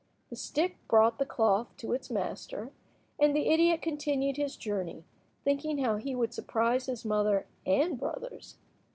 The 0.31 0.35
stick 0.35 0.77
brought 0.87 1.19
the 1.19 1.27
cloth 1.27 1.77
to 1.77 1.93
its 1.93 2.09
master, 2.09 2.71
and 3.19 3.35
the 3.35 3.49
idiot 3.49 3.83
continued 3.83 4.35
his 4.35 4.55
journey, 4.57 5.03
thinking 5.43 5.77
how 5.77 5.97
he 5.97 6.15
would 6.15 6.33
surprise 6.33 6.87
his 6.87 7.05
mother 7.05 7.45
and 7.67 7.99
brothers. 7.99 8.57